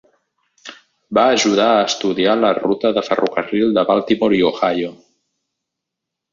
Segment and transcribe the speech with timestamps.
[1.17, 4.93] Va ajudar a estudiar la ruta del ferrocarril de Baltimore i Ohio.